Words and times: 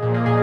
so 0.00 0.14
tight, 0.14 0.39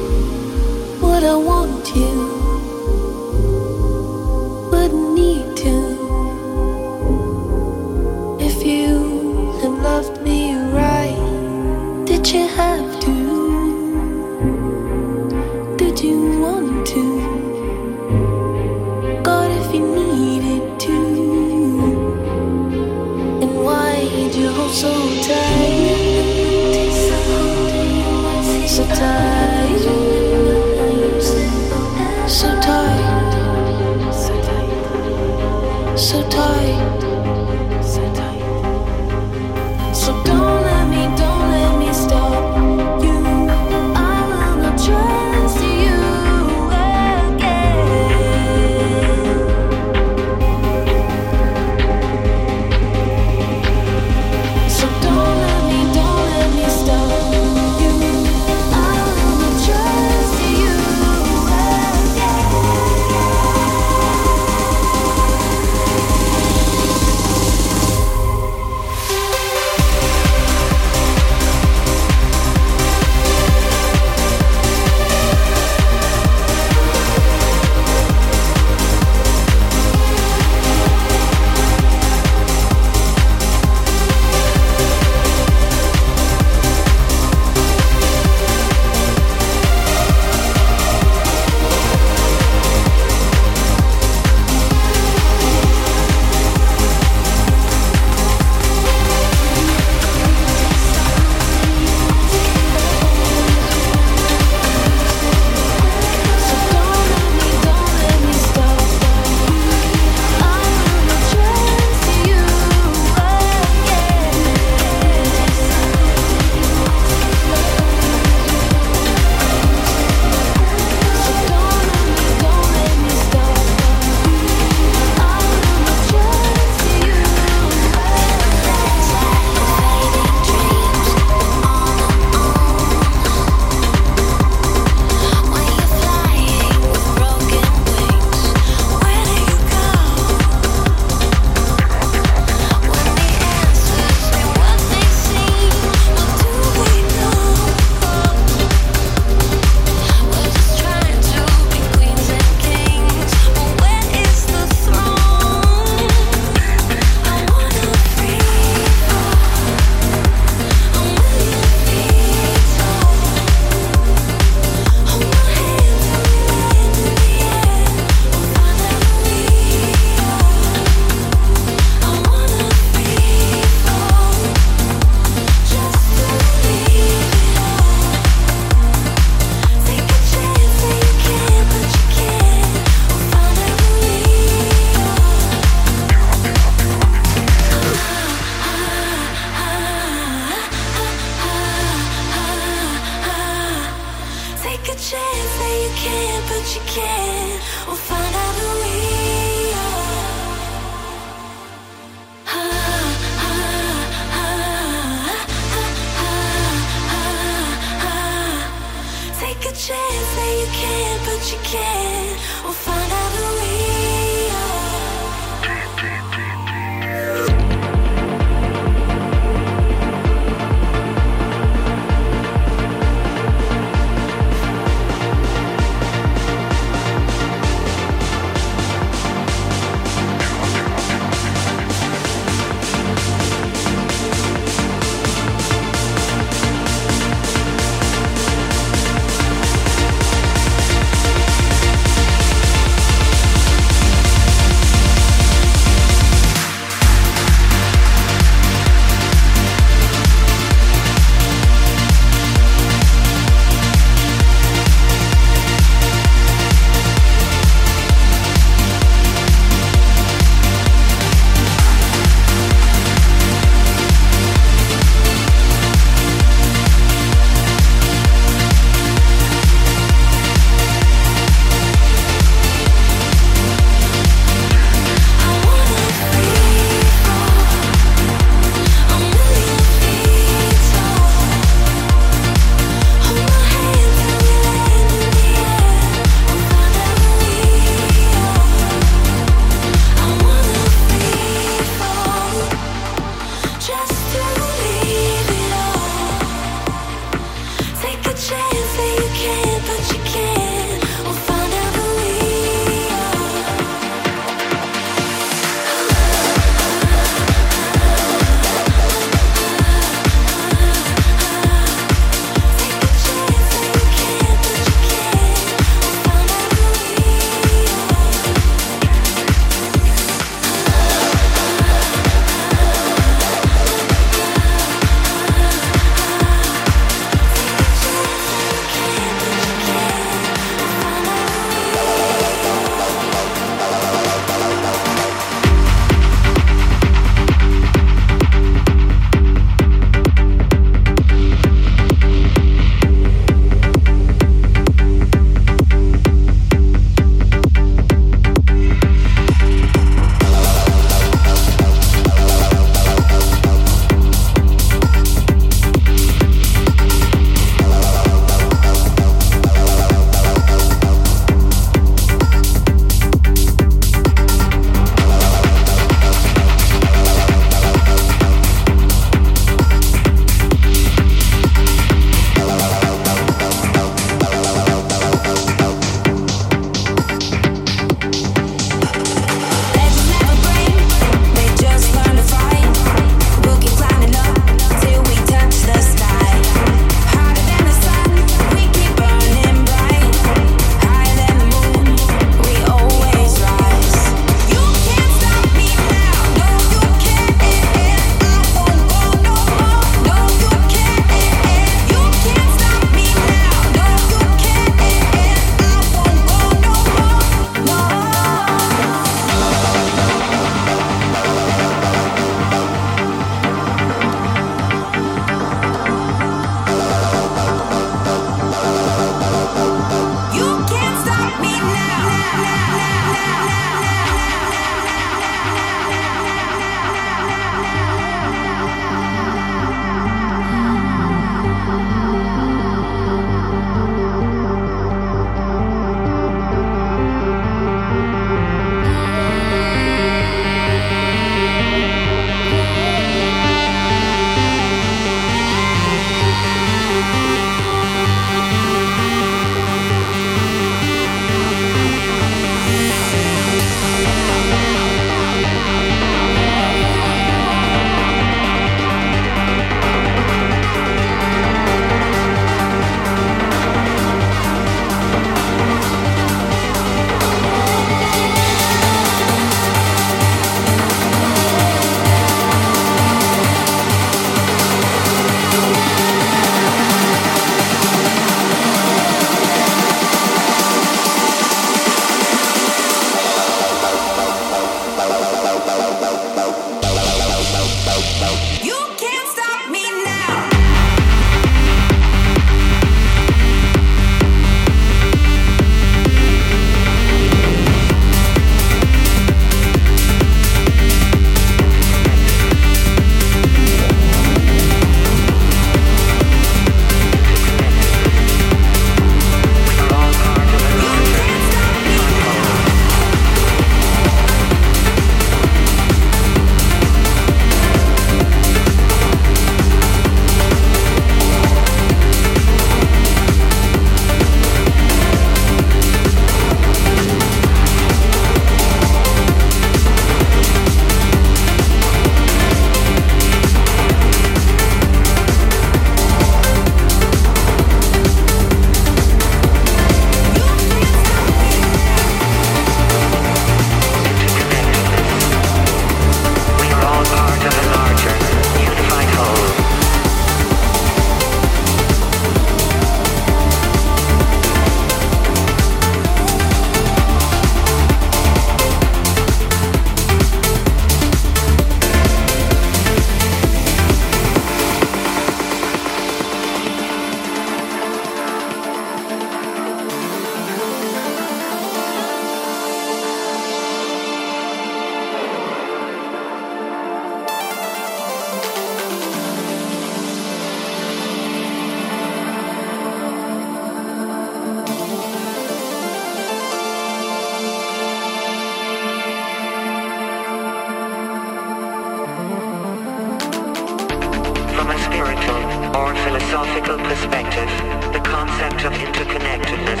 philosophical 596.64 596.96
perspective, 597.04 597.68
the 598.12 598.20
concept 598.24 598.84
of 598.84 598.92
interconnectedness 598.96 600.00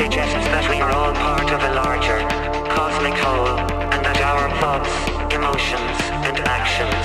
suggests 0.00 0.48
that 0.48 0.64
we 0.70 0.80
are 0.80 0.90
all 0.92 1.12
part 1.12 1.48
of 1.52 1.60
a 1.60 1.72
larger, 1.76 2.20
cosmic 2.72 3.12
whole, 3.20 3.60
and 3.92 4.00
that 4.00 4.16
our 4.24 4.48
thoughts, 4.56 4.88
emotions, 5.28 5.96
and 6.24 6.40
actions 6.48 7.04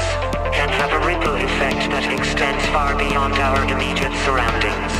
can 0.55 0.69
have 0.69 0.91
a 0.95 1.01
ripple 1.03 1.36
effect 1.36 1.83
that 1.91 2.07
extends 2.07 2.63
far 2.72 2.95
beyond 2.95 3.36
our 3.43 3.60
immediate 3.67 4.15
surroundings. 4.24 4.93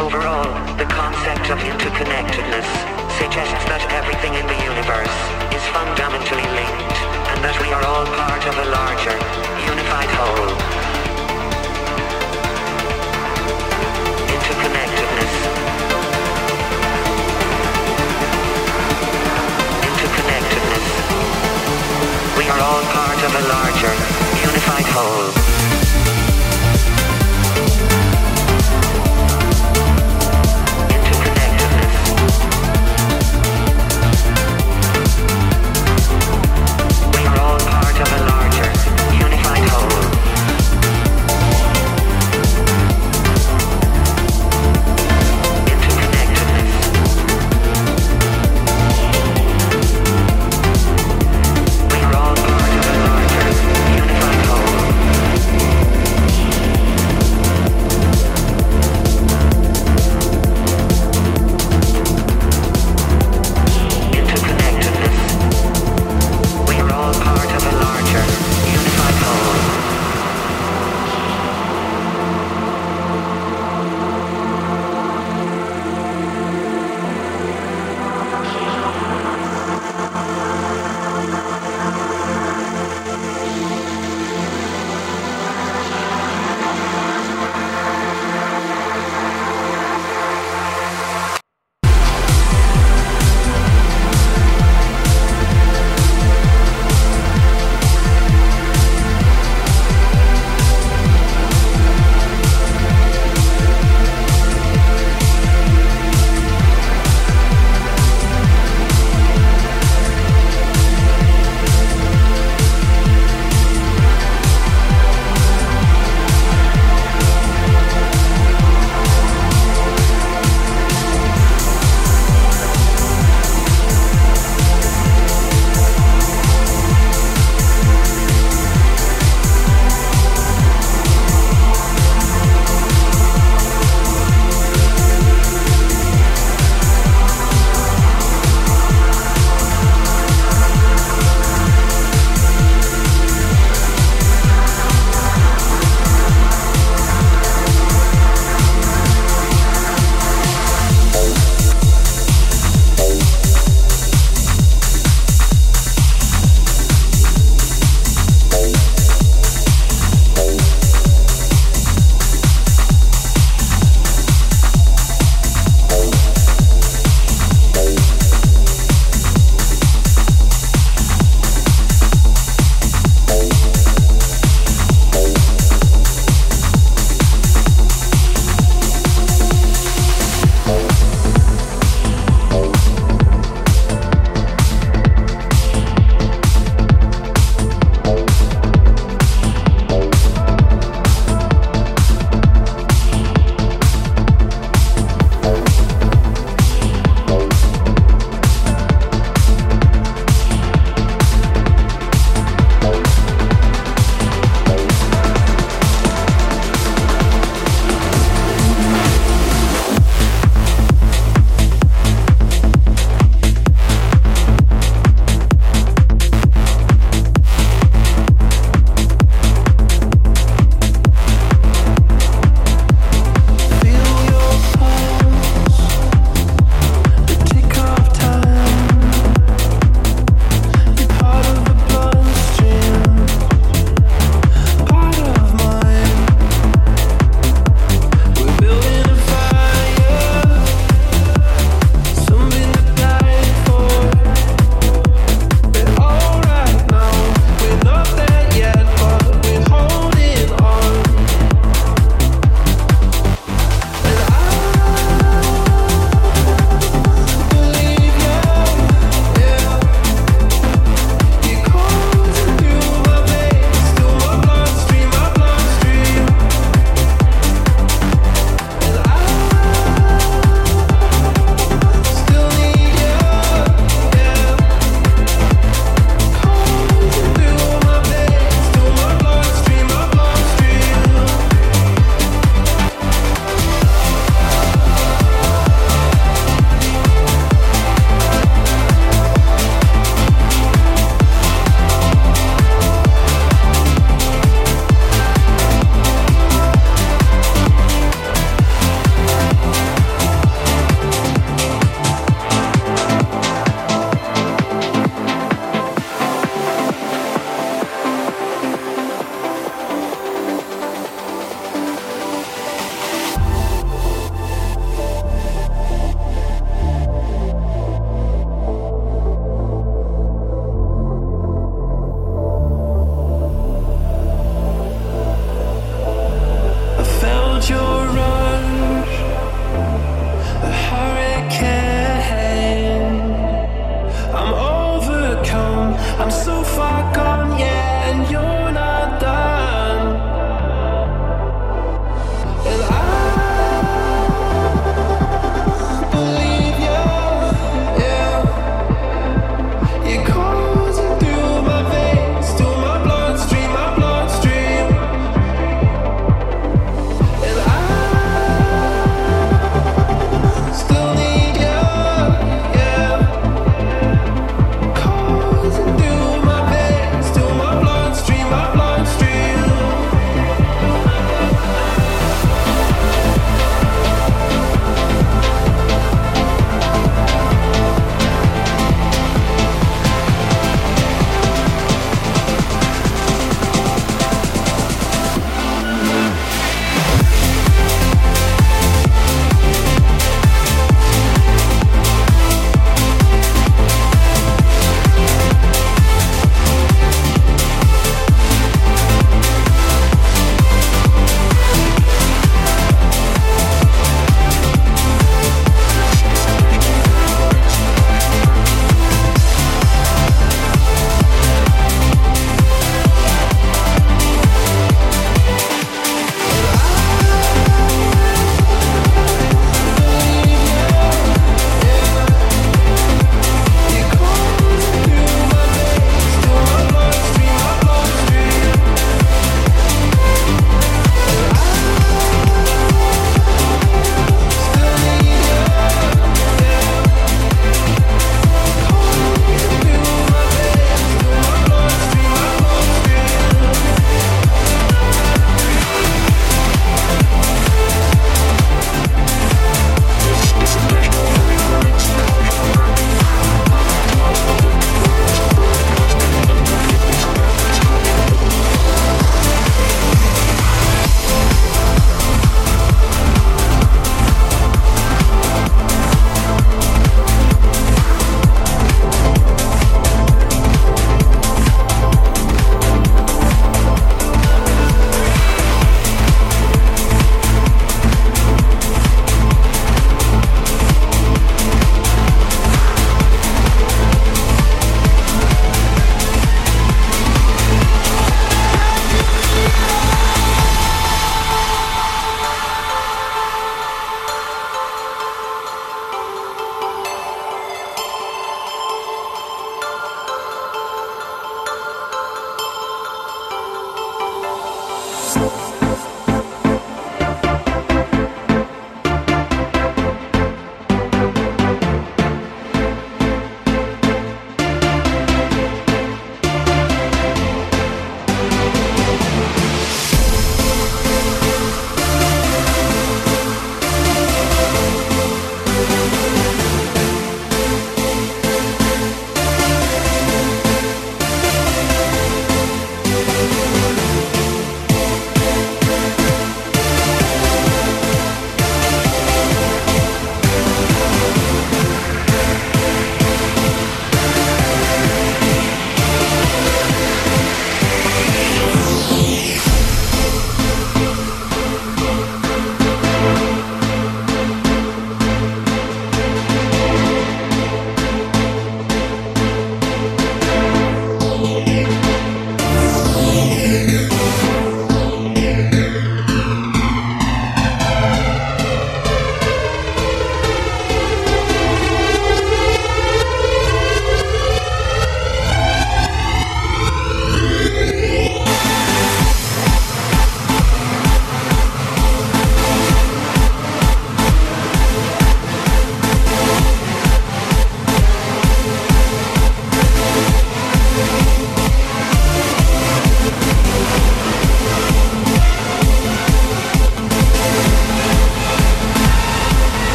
Overall, 0.00 0.48
the 0.80 0.88
concept 0.88 1.52
of 1.52 1.60
interconnectedness 1.60 2.68
suggests 3.20 3.64
that 3.68 3.84
everything 3.92 4.40
in 4.40 4.46
the 4.48 4.60
universe 4.64 5.16
is 5.52 5.62
fundamentally 5.68 6.48
linked, 6.56 6.98
and 7.28 7.38
that 7.44 7.56
we 7.60 7.68
are 7.76 7.84
all 7.84 8.08
part 8.16 8.40
of 8.48 8.56
a 8.56 8.66
larger, 8.72 9.16
unified 9.68 10.10
whole. 10.16 10.99
Of 23.22 23.34
a 23.34 23.48
larger, 23.48 23.92
unified 24.40 24.86
whole. 24.86 25.39